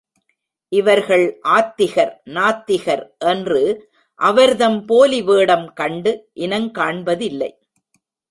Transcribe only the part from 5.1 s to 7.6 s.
வேடம் கண்டு, இனங்காண்பதில்லை.